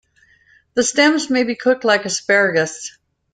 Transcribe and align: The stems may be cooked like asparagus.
The 0.73 0.81
stems 0.81 1.29
may 1.29 1.43
be 1.43 1.53
cooked 1.53 1.83
like 1.83 2.05
asparagus. 2.05 2.97